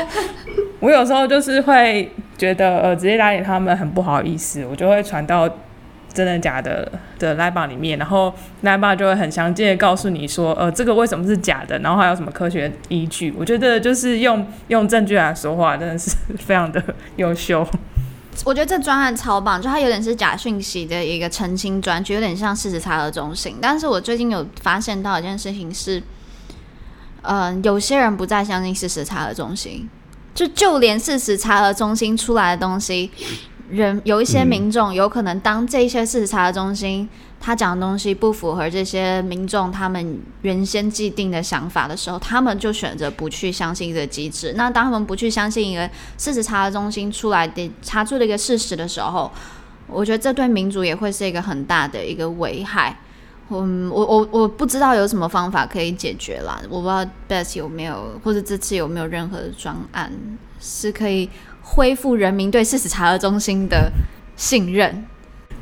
[0.79, 5.49] 我有时候就是会觉得呃直接打给他们很不好意思，我就会传到
[6.13, 13.33] 真的假的的 LINE 里面，然后 LINE 就会很详尽的告诉你说呃这个为什么是假的，然后还有什么科学依据。
[13.37, 16.83] 我觉得就是用用证据来说话，真的是非常的
[17.17, 17.65] 优秀。
[18.45, 23.57] 我觉得这专案超棒，就它有点是假讯息的一个澄清专区，有点像事实查核中心。
[23.61, 26.01] 但是我最近有发现到一件事情是。
[27.23, 29.89] 嗯、有些人不再相信事实查核中心，
[30.33, 33.11] 就就连事实查核中心出来的东西，
[33.69, 37.07] 人有一些民众有可能当这些事实查核中心
[37.39, 44.53] 他讲的东西不符合这些民众他们原先既定的想法的时候，他们就选择不去相信这个机制。
[44.55, 49.31] 那当他们不去相信一个事实查核中心出来的查出了一个事实的时候，
[49.87, 52.95] 我觉得这对民主也会是一个很大的一个危害。
[53.51, 56.61] 嗯，我我我不知道有什么方法可以解决啦。
[56.69, 60.11] 我不知道 best 有没有，或者这次有没有任何的专案
[60.59, 61.29] 是可以
[61.61, 63.91] 恢复人民对事实查核中心的
[64.35, 65.05] 信任。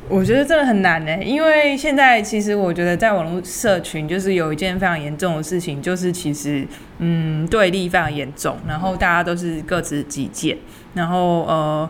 [0.08, 6.66] 我觉得真的很难呢，因为现在其实我觉得在网络社群就是有一件非常严重的事情，就是其实
[6.98, 10.58] 嗯对立非常严重，然后大家都是各执己见，
[10.94, 11.88] 然后呃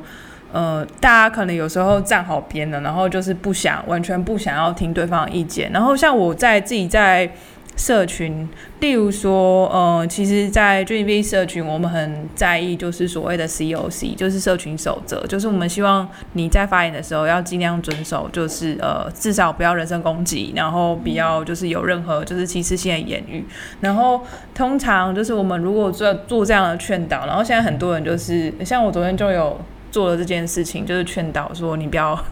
[0.52, 7.30] 呃大家可能有时候站好边了，然后就是不想完全不想要听对方的意见，然后像我在自己在。
[7.76, 8.46] 社群，
[8.80, 23.46] 例如说，呃，其实，在 g v 社群，我们很在意，就是所谓的 COC，就是社群守则，就是我们希望你在发言的时候要尽量遵守，就是呃，至少不要人身攻击，然后不要就是有任何就是歧视性的言语，
[23.80, 24.20] 然后
[24.54, 29.58] 通常就是我们如果做做这样的劝导，然后现在很多人就是像我昨天就有
[29.90, 32.18] 做了这件事情，就是劝导说你不要。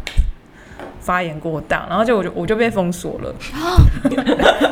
[1.01, 3.35] 发言过当，然后就我就我就被封锁了，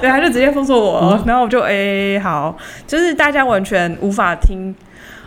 [0.03, 2.55] 对，他就直接封锁我，嗯、然后我就哎、欸、好，
[2.87, 4.75] 就是大家完全无法听，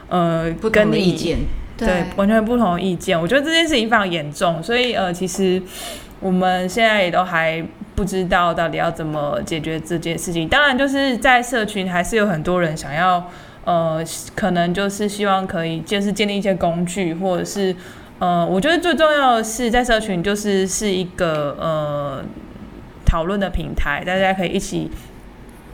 [0.07, 1.39] 呃，不跟你意见，
[1.75, 3.19] 对，对，完全不同的意见。
[3.19, 5.59] 我觉得这件事情非常严重，所以呃，其实
[6.19, 7.63] 我们现在也都还
[7.95, 10.47] 不知道到底要怎么解决这件事情。
[10.47, 13.27] 当然，就是在社群还是有很多人想要，
[13.69, 14.03] 呃，
[14.35, 17.75] 可能就是希望可以就是建立一些工具，或者是。
[18.21, 22.21] 呃，我觉得最重要的是在社群，就是是一个呃
[23.05, 24.91] 讨论的平台，大家可以一起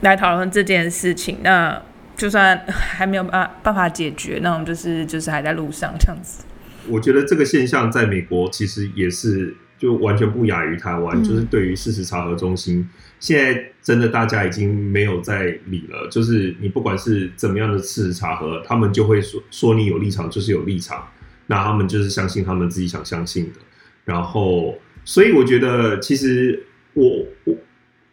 [0.02, 1.38] 来讨论这件事情。
[1.42, 1.82] 那
[2.16, 6.44] 就算还没有办办法解决，那我们就是就是还在路上这样子。
[6.88, 12.88] 我觉得这个现象在美国其实也是就完全不亚于台湾，嗯、就是对于事实查核中心，
[13.20, 16.08] 现在真的大家已经没有在理了。
[16.10, 21.06] 就是你不管是怎么样的事实查核，他们就会说说你有立场就是有立场。
[21.48, 23.60] 那他们就是相信他们自己想相信的，
[24.04, 26.60] 然后，所以我觉得其实
[26.92, 27.54] 我我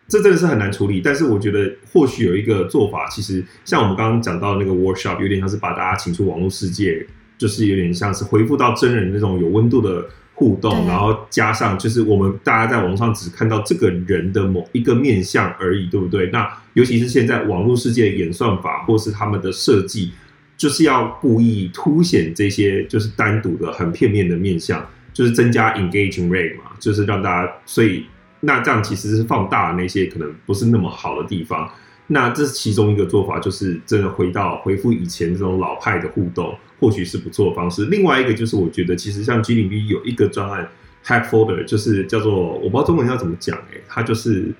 [0.08, 7.04] 这真的是很难处理，但是我觉得或许有一个做法，其实像我们刚刚讲到那个 workshop，有点像是把大家请出网络世界，
[7.36, 16.30] 就是有点像是恢复到真人那种有温度的互动，然后加上就是我们大家在网上只看到这个人的某一个面相而已，对不对？
[16.32, 20.12] 那尤其是现在网络世界的演算法或是他们的设计。
[20.56, 28.06] 就是要故意凸显这些，就是单独的很片面的面相，就是增加 engaging rate 嘛，就是让大家，所以
[28.42, 31.70] 那这样其实是放大那些可能不是那么好的地方。
[32.08, 37.86] 那这是其中一个做法，就是真的回到回复以前这种老派的互动，或许是不错的方式。
[37.86, 40.68] 另外一个就是我觉得，其实像 G0V 有一个专案
[41.06, 44.54] hack folder，就是叫做我不知道中文要怎么讲诶、欸，它就是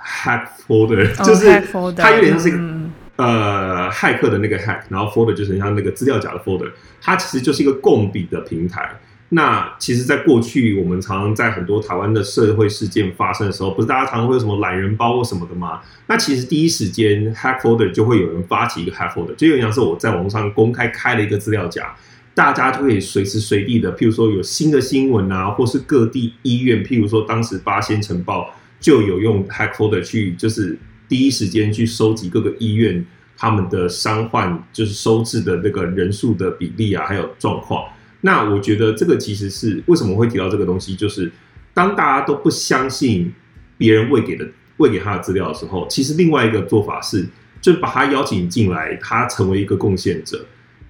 [0.00, 1.46] hack folder，、oh, 就是
[1.96, 2.58] 它有点像是一个。
[2.58, 6.70] 嗯呃，骇客的那个 hack，然后 folder 就是像那个资料夹的 folder，
[7.02, 8.88] 它其实就是一个共笔的平台。
[9.30, 15.80] 那其实，在过去，我们常常在很多台湾的社会事件发生的时候，不是大家常常会有什么懒人包或什么的吗？
[16.06, 21.94] 那其实第一时间 hack folder 就会有人发起一个 hack folder，就有点像是我在网上公开开了一个资料夹，
[22.34, 30.78] 大家就可以随时随地的，譬如说有新的新闻啊，或是各地医院，譬如说当时八仙尘爆就有用 hack folder 去就是。
[31.10, 33.02] 第一时间去收集各个医院
[33.34, 37.82] 他们的伤患，就是收治的那个人数的比例啊，还有状况。
[38.22, 41.30] 那我觉得这个其实是为什么会提到这个东西，就是
[41.72, 43.32] 当大家都不相信
[43.76, 44.46] 别人喂给的
[44.78, 47.26] 喂给他的资料的时候，其实另外一个做法是，
[47.60, 50.44] 就把他邀请进来，他成为一个贡献者。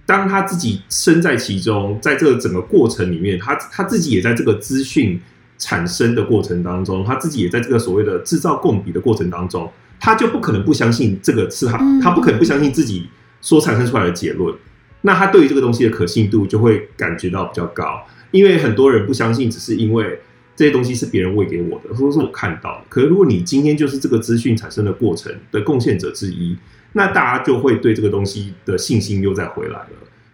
[0.07, 5.21] 当他自己身在其中，在这个整个过程里面，他他自己也在这个资讯
[5.59, 9.71] 产生的过程当中，他自己也在这个所谓的制造共比的过程当中。
[10.01, 13.09] 他就不可能不相信这个是他，他不可能不相信自己
[13.41, 14.55] 所产生出来的结论。
[15.03, 20.19] 那他对于这个东西的可信度就会感觉到比较高，因为很多人不相信，只是因为
[20.57, 22.85] 这些东西是别人喂给我的，或者是我看到。
[22.89, 26.57] 可是如果你今天就是这个资讯产生的过程的贡献者之一，
[26.95, 29.91] 那大家就会对这个东西的信心又再回来了。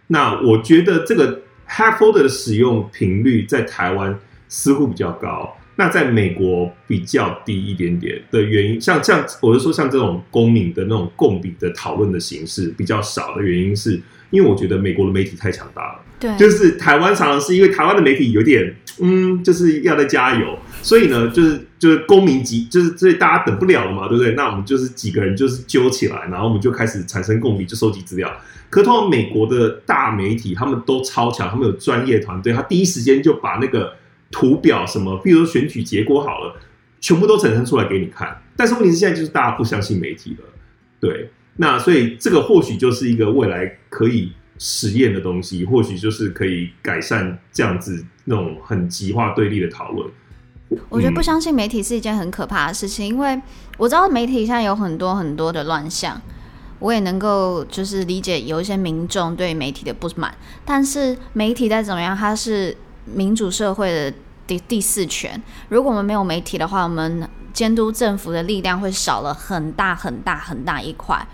[0.07, 5.55] 那我觉得这个 hack folder 的使用频率在台湾似乎比较高。
[5.77, 15.99] 那在美国比较低一点点的原因，像像我是说，像这种公民的那种共比的讨论的形式比较少的原因，是因为我觉得美国的媒体太强大了。
[16.19, 24.33] 对，就是台湾常常是因为台湾的媒体有点，嗯，就是要在加油，所以呢，就是就是公民集，就是所以大家等不了了嘛，对不对？
[24.33, 28.31] 那我们就是几个人就是揪起来，然后我们就开始产生共鸣，就收集资料。
[28.69, 33.93] 可通常美国的大媒体他们都超强，他们有专业团队，他第一时间就把那个。
[34.31, 36.55] 图表什么，比如说选举结果好了，
[36.99, 38.41] 全部都呈现出来给你看。
[38.57, 40.45] 但是问题是现在就是大家不相信媒体了，
[40.99, 41.29] 对。
[41.57, 50.09] 那所以这个或许就是一个未来可以实验的东西，或许就是可以改善这样子那种很极化对立的讨论。
[50.89, 53.39] 我觉得不相信媒体是一件很可怕的事情，因为
[53.77, 56.19] 我知道媒体现在有很多很多的乱象，
[56.79, 62.75] 我也能够就是理解有一些民众对媒体的不满，但是媒体再怎么样，它是
[63.05, 64.13] 民主社会的
[64.47, 65.41] 第第四权。
[65.69, 71.25] 如果我们没有媒体的话，我们监督政府的力量会少了很大很大很大一块。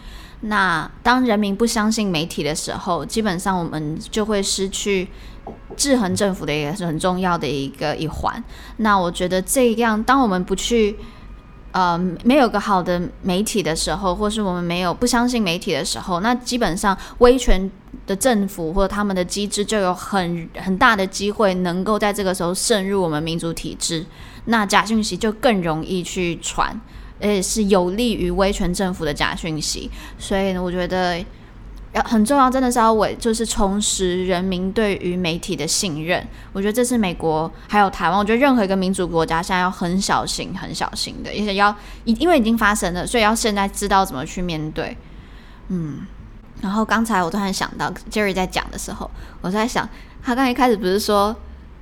[0.42, 5.08] 那当人民不相信媒体的时候，基本上我们就会失去
[5.76, 8.44] 制衡政府的一个很重要的一个一环。
[8.78, 10.98] 那我觉得这样，当我们不去。
[11.74, 17.72] 呃，没有个好的媒体的时候，或是我们没有不相信媒体的时候，那基本上威权
[18.06, 24.06] 的政府或他们的机制就有很很大的机会能够在这个时候渗入我们民主体制，
[24.48, 26.78] 那假讯息就更容易去传，
[27.22, 31.24] 而且是有利于威权政府的假讯息，所以呢，我觉得。
[31.94, 36.26] 要很重要，真的是要为就是重拾人民对于媒体的信任。
[36.54, 44.96] 我觉得这是美国还有台湾，我觉得任何一个民主国家现在要很小心、很小心的，而且要因为已经发生了，所以要现在知道怎么去面对。
[45.68, 46.08] 嗯，
[46.62, 49.12] 然后刚才我突然想到 Jerry 在讲的时候，
[49.42, 49.86] 我在想
[50.24, 51.36] 他刚才一开始不是说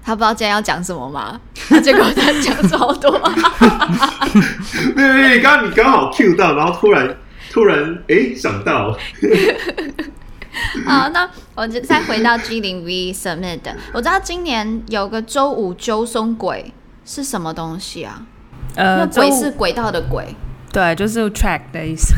[0.03, 1.39] 他不知道今天要讲什么吗？
[1.83, 3.11] 结果他讲超多。
[4.95, 7.15] 对刚刚你刚好 cue 到，然后突然。
[7.51, 8.95] 突然，哎，想到，
[10.85, 13.61] 好，那我就再回到 G 零 V Summit。
[13.91, 16.71] 我知道今年有个周五揪松鬼
[17.03, 18.21] 是什么东西啊？
[18.75, 20.35] 呃，轨是轨道的轨，
[20.71, 22.13] 对，就是 track 的意思。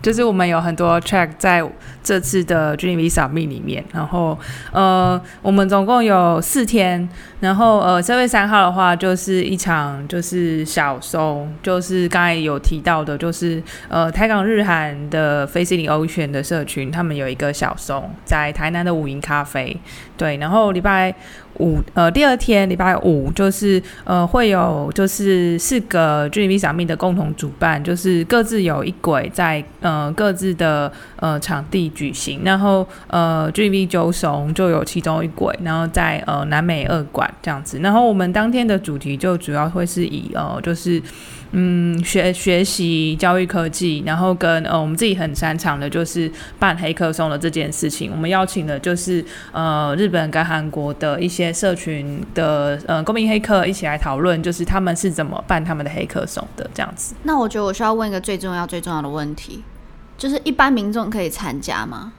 [0.00, 1.62] 就是我们有很多 track 在
[2.02, 4.38] 这次的 G0V Summit 里面，然后
[4.72, 7.08] 呃，我们总共有四天，
[7.40, 19.76] 然后呃，三月三号的话就是一场就是小松，就是刚才有提到的，就是呃台港日韩的 Facing Ocean 的社群，他们有一个小松在台南的五营咖啡，
[20.16, 21.14] 对，然后礼拜。
[21.58, 41.02] 五呃，第二天礼拜五就是呃，会有就是四个 G0V Summit 的共同主办，就是各自有一轨在呃各自的呃场地举行，然后呃 G0V 揪松就有其中一轨，然后在呃南美二馆这样子，然后我们当天的主题就主要会是以呃就是。
[41.52, 46.30] 嗯，学学习教育科技，然后跟呃我们自己很擅长的就是
[46.60, 48.08] 办黑客松的这件事情。
[48.12, 57.16] 我们邀请的就是呃日本跟韩国的一些社群的呃公民黑客一起来讨论，就是他们是怎么办他们的黑客松的这样子。
[57.24, 59.64] 那我觉得我需要问一个最重要最重要的问题，
[60.20, 62.12] 就是一般民众可以参加吗？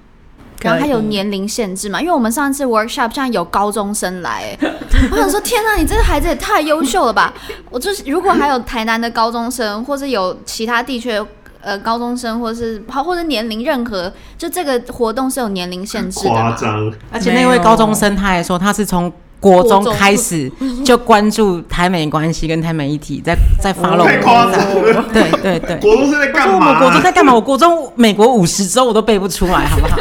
[0.59, 2.01] 然后还有年龄限制嘛？
[2.01, 4.57] 因为我们上一次 workshop 像有高中生来，
[5.11, 7.31] 我想说天哪，你这个孩子也太优秀了吧！
[7.69, 11.25] 我就是如果还有台南的高中生，或者有其他地区的
[11.61, 16.29] 呃高中生，或者是或者年龄任何，就这个活动是有年龄限制的。
[16.29, 16.93] 夸张！
[17.11, 19.11] 而且那位高中生他还说他是从
[19.41, 20.49] 国中开始
[20.85, 24.05] 就关注台美关系跟台美议题，在在 follow。
[24.05, 25.05] 太夸张了！
[25.11, 26.69] 对对对，国中是在干嘛？
[26.75, 27.33] 我国中在干嘛？
[27.33, 29.97] 我国中美国五十周我都背不出来，好不好？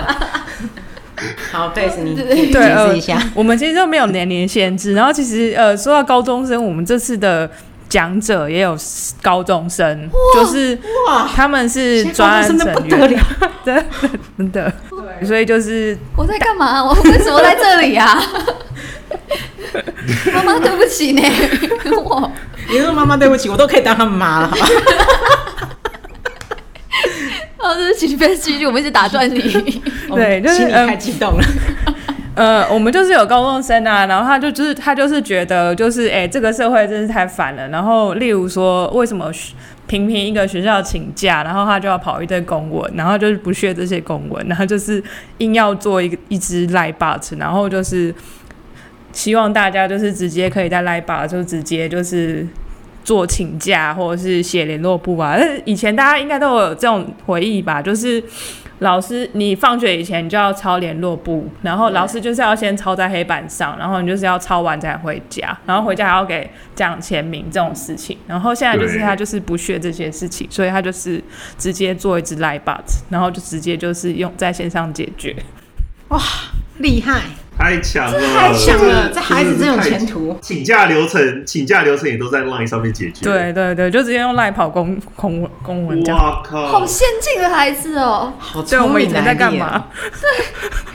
[1.53, 2.15] 好，对，你
[2.53, 3.17] 解释一下。
[3.17, 4.93] 呃、我们其实就没有年龄限制。
[4.93, 7.51] 然后，其实呃，说到高中生，我们这次的
[7.89, 8.77] 讲者也有
[9.21, 10.79] 高中生，就是
[11.09, 13.21] 哇，他们是专案成员，
[13.65, 13.85] 真的
[14.39, 14.73] 真的。
[14.91, 16.85] 对，所以就是我在干嘛？
[16.85, 18.23] 我为什么在这里啊？
[20.35, 21.23] 妈妈，对不起呢。
[22.05, 22.31] 我，
[22.71, 24.67] 你说妈妈对不起，我都可以当他妈了，好吧？
[27.59, 29.41] 哦，对不起，别继续，我们一直打断你。
[30.09, 31.45] 对，就是太激动了。
[32.35, 37.69] 呃，我们就是有高中生啊，然后他就就是他就是觉得就是哎，这个社会真是太烦了。
[37.69, 39.31] 然后例如说，为什么
[39.87, 45.03] 频频一个学校请假，然后他就要跑一堆公文，然后就是不屑这些公文，然后就是
[45.39, 48.15] 硬要做一个一支 Line Bot，然后就是
[49.13, 52.47] 希望大家就是直接可以在 libr 就直接就是。
[53.03, 57.81] 做请假或者是写联络簿啊，以前大家应该都有这种回忆吧？
[57.81, 58.23] 就是
[58.81, 68.17] 老师，你放学以前你就要抄联络簿，然后老师就是要先抄在黑板上，然后你就是要抄完才回家，然后回家还要给讲签名这种事情。
[68.27, 71.21] 然后现在就是他就是不屑这些事情，所以他就是
[71.57, 75.35] 直接做一支 Line Bot，然后就直接就是用在线上解决。
[76.09, 76.21] 哇，
[76.79, 77.23] 厉害！
[77.61, 79.11] 太强了，太强了！
[79.13, 80.35] 这孩子真有前途。
[80.41, 83.23] 请假流程，请假流程也都在 LINE 上面解决。
[83.23, 86.03] 对对对，就直接用 LINE 跑公公文公文。
[86.05, 86.67] 哇靠！
[86.67, 88.89] 好先进的孩子哦，好聪明。
[88.89, 89.85] 我们以前在干嘛？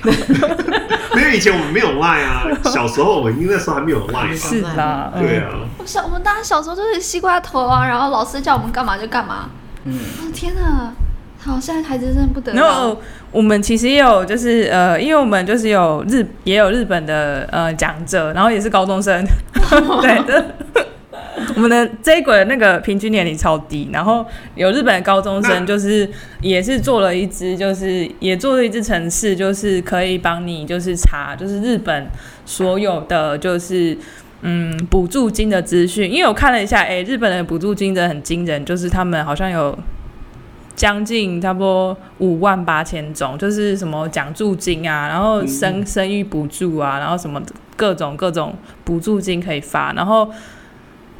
[0.01, 0.11] 对，
[1.21, 2.47] 因为以前我们没有 LINE 啊。
[2.63, 4.35] 小时候我们因为那时候还没有 LINE。
[4.35, 5.49] 是的，对啊。
[5.77, 9.51] 我小我们大家小时候就是西瓜头啊，然后老师叫我们干嘛就干嘛。
[9.83, 9.93] 嗯，
[10.33, 10.91] 天哪！
[11.39, 12.97] 好，现在孩子真的不得了。
[13.35, 19.25] 我们其实也有，就是呃，因为我们就是有日也有日本的呃讲者，然后也是高中生，
[20.01, 20.45] 对的。
[21.53, 24.25] 我们的这一轨的那个平均年龄超低，然后
[24.55, 26.09] 有日本的高中生，就是
[26.39, 32.07] 也是做了一支，就是也做了一支城市，就是可以帮你就是查，就是日本
[32.45, 33.97] 所有的就是。
[34.47, 39.75] 嗯补助金的资讯，因为我看了一下，哎，日本的补助金真的很惊人，就是他们好像有
[40.75, 47.41] 将近差不多五万八千种，就是什么奖助金啊，然后生生育补助啊，然后什么
[47.77, 50.29] 各种各种补助金可以发，然后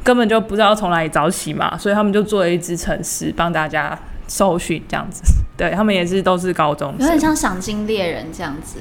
[0.04, 3.98] 根本就不知道从哪里找起嘛，所以他们就做了一支城市帮大家
[4.28, 5.22] 搜寻这样子，
[5.56, 8.78] 对他们也是都是高中生，有点像赏金猎人这样子。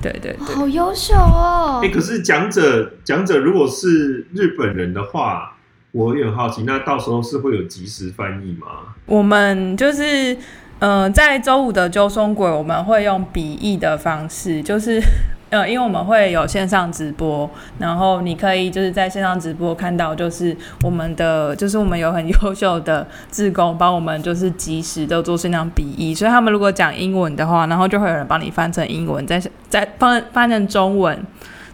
[0.00, 1.80] 对对对，好优秀哦！
[1.82, 5.57] 哎、欸，可是讲者讲者如果是日本人的话，
[5.92, 8.94] 我也很好奇，那到时候是会有即时翻译吗？
[9.06, 10.36] 我们就是，
[10.78, 15.02] 呃，在周五的揪松鬼，我们会用笔译的方式，就是。
[15.50, 31.18] 呃，因为我们会有线上直播，然后你可以就是在线上直播看到，就是我们的，就是我们有很 优秀的志工帮我们，就是及时的做线上笔译，所以他们如果讲英文的话，然后就会有人帮你翻成英文，再再翻翻成中文，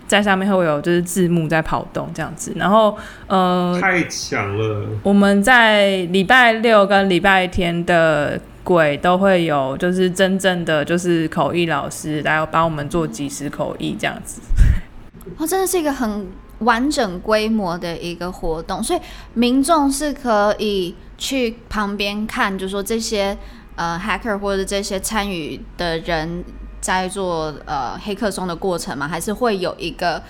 [0.06, 2.96] 在上面会有就是字幕在跑动这样子，然后
[3.26, 8.40] 呃，太强了，我们在礼拜六跟礼拜天的。
[8.64, 14.40] 鬼都会有，就是真正的就是口译老师来帮我们做即时口译这样子。
[15.36, 16.26] 哦，真的是一个很
[16.60, 19.00] 完整规模的一个活动，所以
[19.34, 23.36] 民众是可以去旁边看，就是说这些
[23.76, 26.42] 呃 hacker 或者这些参与的人
[26.84, 29.08] 在做呃黑客松的过程吗？
[29.08, 30.22] 还是会有一个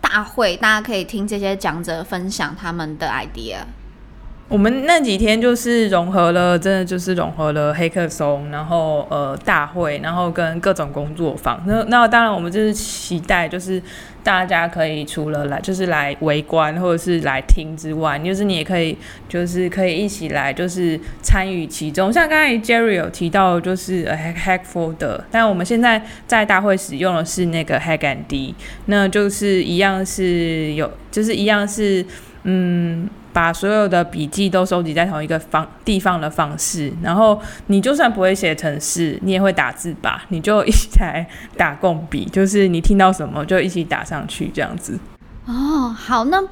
[0.00, 3.56] 大会，大家可以听这些讲者分享他们的 idea？
[4.48, 11.62] 我们那几天就是融合了，真的就是融合了黑客松，然后呃大会，然后跟各种工作坊。
[11.66, 13.80] 那那当然，我们就是期待，就是
[14.24, 18.96] 大家可以除了来就是来围观或者是来听之外，就是你也可以
[19.28, 22.10] 就是可以一起来就是参与其中。
[22.10, 28.54] 像刚才 Jerry 有提到就是 Hack Folder，但我们现在在大会使用的是那个 HackMD，
[28.86, 32.02] 那就是一样是有就是一样是
[32.44, 33.06] 嗯。
[33.32, 40.24] 把所有的笔记都收集在同一个方地方的方式，然后你就算不会写程式，你也会打字吧？
[40.28, 41.26] 你就一起来
[41.56, 44.98] 打共笔，就是你听到什么就一起打上去，这样子。
[45.46, 46.42] 哦，好，那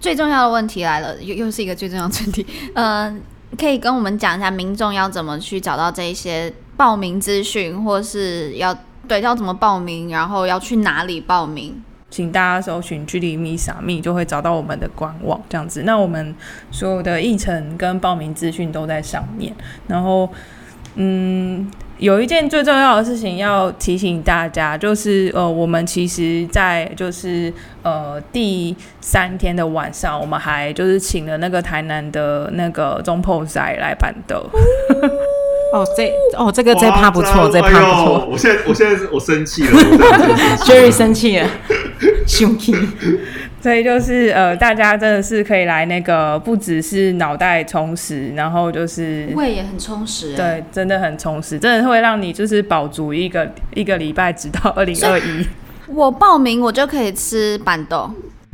[0.00, 2.46] 最重要的问题来了，又又是一个最重要的问题。
[2.74, 3.14] 呃，
[3.58, 11.82] 可以跟我们讲一下民众要怎么去找到这一些报名资讯，或是要对要怎么报名，然后要去哪里报名？
[12.14, 15.82] 请大家搜寻 Julimi Summit 就会找到我们的官网，这样子。
[15.82, 16.32] 那我们
[16.70, 19.52] 所有的议程跟报名资讯都在上面。
[19.88, 20.28] 然后，
[20.94, 27.52] 嗯，有一件最重要的事情要提醒大家，就是呃，我们其实，在就是
[27.82, 34.40] 呃第三天的晚上，我们还就是请了那个台南的那个中破仔来办的。
[35.74, 36.08] 哦，这
[36.38, 38.28] 哦，这个这趴不错， 这趴不错。
[38.30, 39.70] 我现在我现在我生气了，
[40.62, 41.50] Jerry 生气了，
[42.26, 42.74] 生气。
[43.60, 50.36] 所以就是呃，大家真的是可以来那个，不只是脑袋充实，然后就是胃也很充实。
[50.36, 55.46] 对，真的很充实，真的会让你就是饱足一个一个礼拜，直到二零二一。
[55.86, 58.10] 我报名我就可以吃板豆。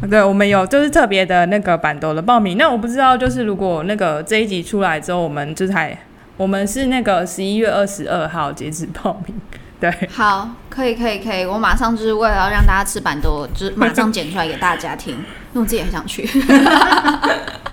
[0.08, 2.56] 对，我们有就是特别的那个板豆的报名。
[2.56, 5.96] 那我不知道，就是如果那个这一集出来之后，我们就是还。
[6.36, 9.36] 我们是那个十一月二十二号截止报名，
[9.80, 10.08] 对。
[10.12, 11.44] 好，可以，可以，可以。
[11.44, 15.24] 我马上就是为了要让大家吃板豆，就是马上剪出来给大家听，因
[15.54, 16.26] 为我自己很想去。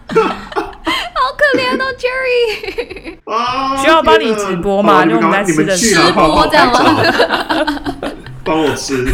[0.07, 3.17] 好可怜哦，Jerry。
[3.25, 5.05] 啊， 需要帮你直播吗？
[5.05, 6.79] 就我们在吃的直播这样吗？
[8.43, 9.05] 帮我吃。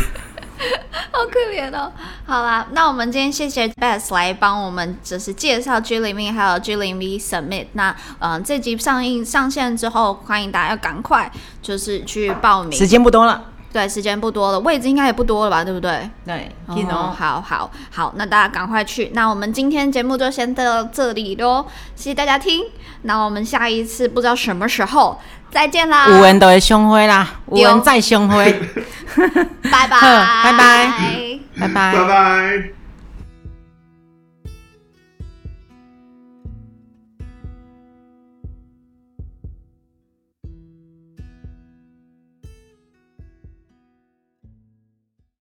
[1.12, 1.92] 好可怜哦！
[2.26, 7.68] 好啦，那我们今天谢谢 Beth 来帮我们，就是介绍 G 零 V 还有 G 零 V Submit。
[7.74, 13.46] 那嗯、呃，这集上映上线之后，欢迎大家要赶快就是去报名，时间不多了。
[13.72, 15.64] 对，时间不多了，位置应该也不多了吧？
[15.64, 16.08] 对不对？
[16.26, 19.10] 对，哦，好好好，那大家赶快去。
[19.14, 22.64] 那我们今天节目就先到这里喽，谢谢大家听。
[23.04, 25.20] 那我们下一次不知道什么时候
[25.52, 26.08] 再见啦！
[26.10, 28.52] 有缘就会相会啦，有缘再相会。
[29.72, 30.94] 拜拜，拜拜，
[31.60, 32.83] 拜拜，拜拜。